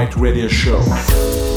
Right 0.00 0.16
radio 0.16 0.48
show. 0.48 1.49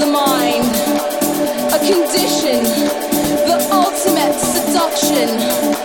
The 0.00 0.06
mind, 0.06 0.66
a 1.72 1.78
condition, 1.78 2.62
the 3.48 3.68
ultimate 3.72 4.34
seduction, 4.34 5.75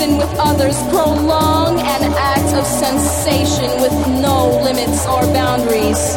unison 0.00 0.16
with 0.16 0.38
others 0.38 0.76
prolong 0.88 1.78
an 1.80 2.12
act 2.16 2.54
of 2.54 2.64
sensation 2.64 3.70
with 3.80 3.92
no 4.20 4.60
limits 4.62 5.06
or 5.06 5.20
boundaries. 5.32 6.16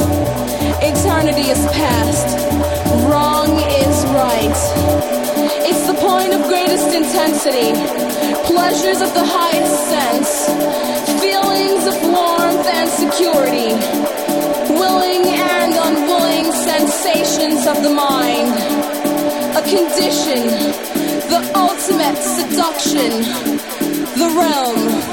Eternity 0.82 1.50
is 1.50 1.65
past, 1.72 2.38
wrong 3.08 3.50
is 3.84 4.06
right. 4.08 4.58
It's 5.67 5.86
the 5.88 5.96
point 5.96 6.34
of 6.34 6.43
greatest 6.48 6.93
intensity, 6.96 7.74
pleasures 8.46 9.02
of 9.02 9.13
the 9.13 9.26
highest 9.26 9.76
sense. 9.91 10.48
Feelings 11.22 11.86
of 11.88 11.96
warmth 12.04 12.67
and 12.67 12.89
security, 12.89 13.74
willing 14.80 15.26
and 15.28 15.74
unwilling 15.74 16.52
sensations 16.52 17.67
of 17.67 17.82
the 17.84 17.89
mind, 17.89 18.54
a 19.58 19.62
condition, 19.62 20.48
the 21.30 21.52
ultimate 21.56 22.17
seduction, 22.17 23.72
the 24.15 24.28
realm. 24.28 25.12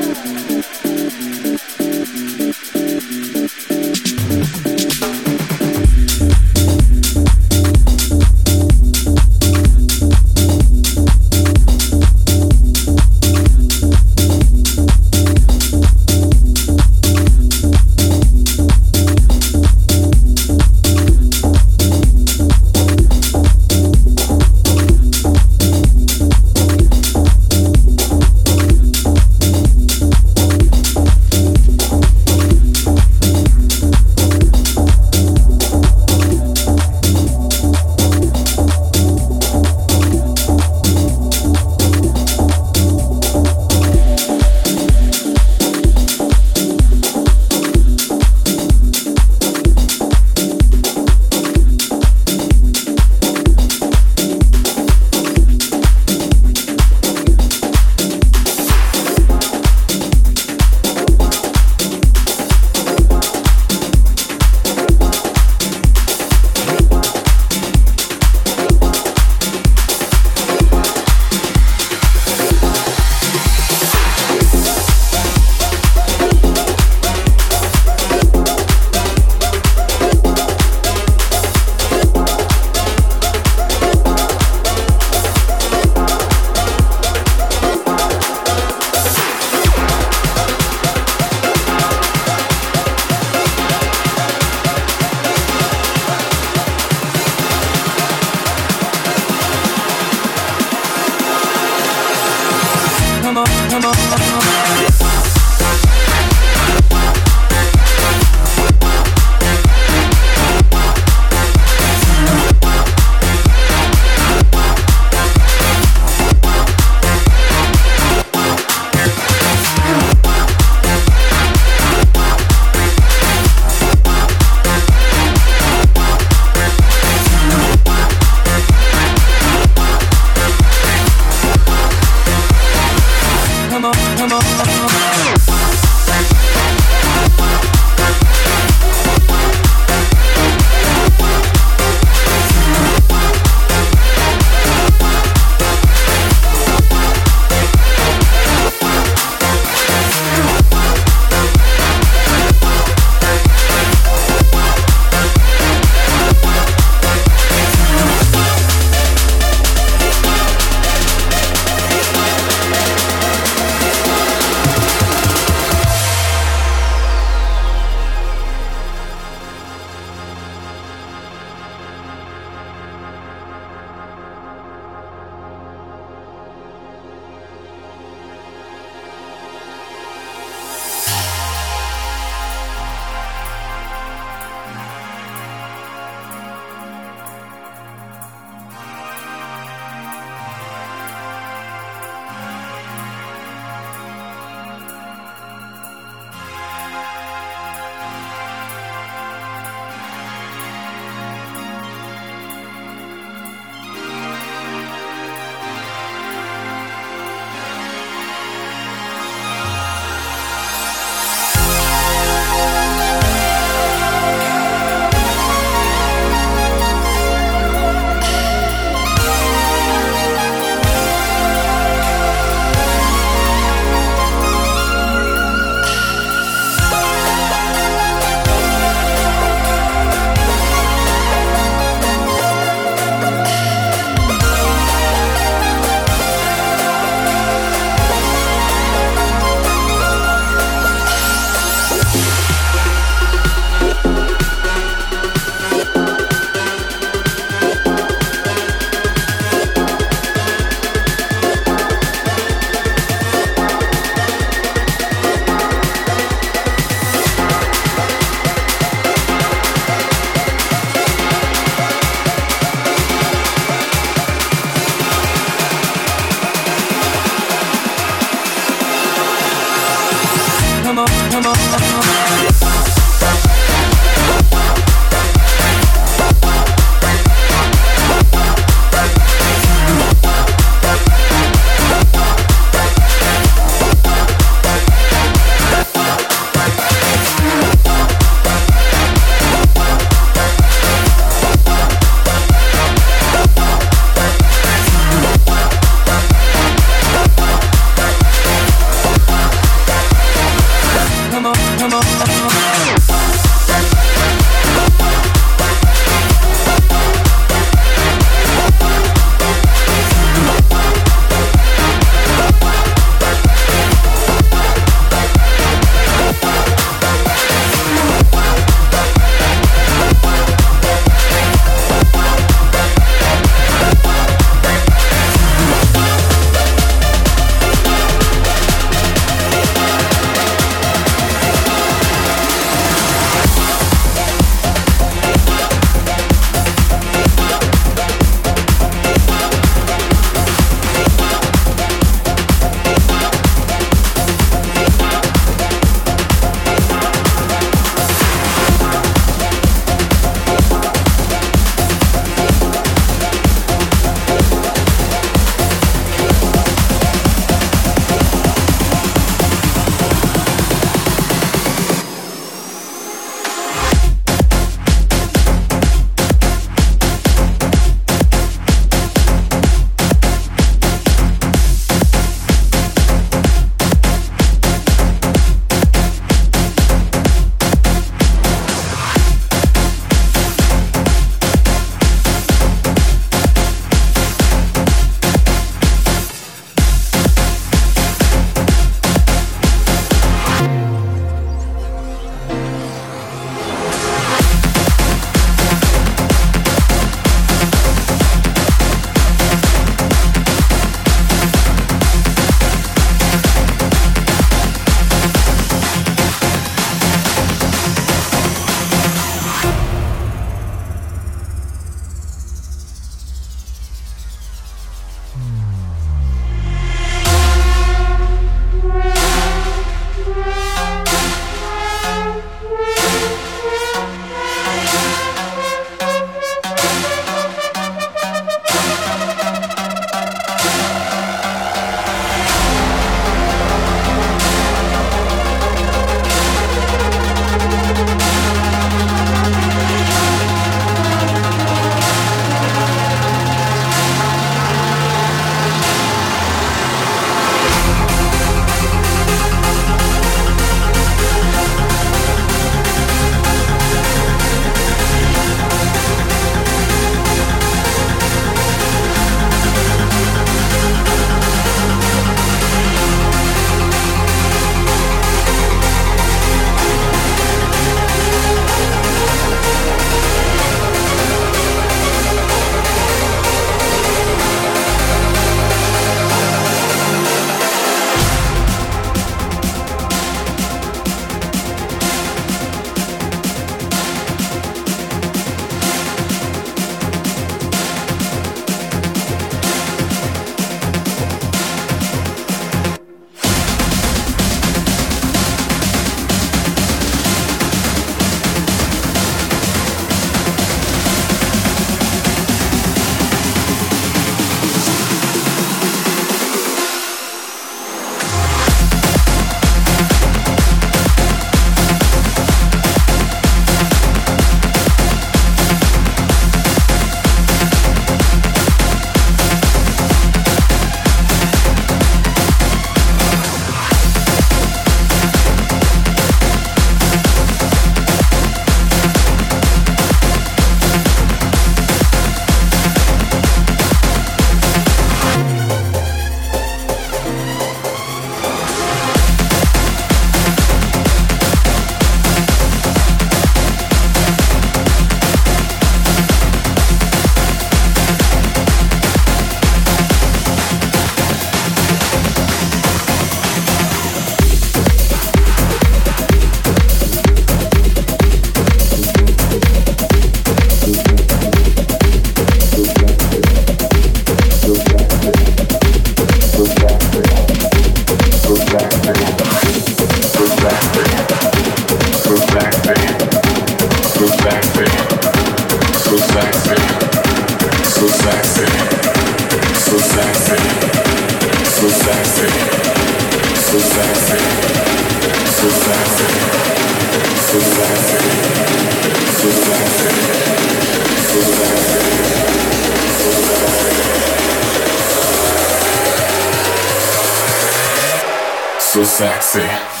so 599.03 599.25
sexy. 599.25 600.00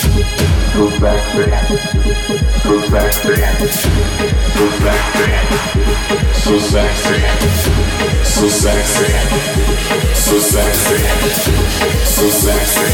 Move 0.00 0.96
back 0.98 1.20
three. 1.32 1.46
Move 2.70 2.90
So 6.32 6.58
sexy. 6.58 7.20
So 8.24 8.48
sexy. 8.48 9.12
So 10.14 10.38
sexy. 10.38 10.96
So 12.06 12.30
sexy. 12.30 12.88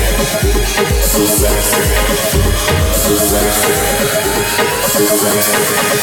So 1.00 1.22
sexy. 1.26 1.84
So 2.92 3.14
sexy. 3.16 3.74
So 4.82 5.07
sexy. 5.07 5.95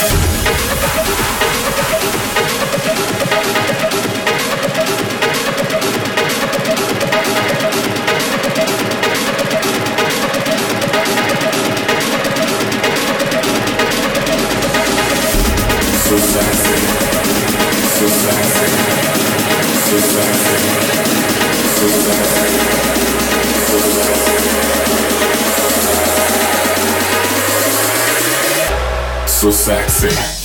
so 29.43 29.51
sexy. 29.51 30.42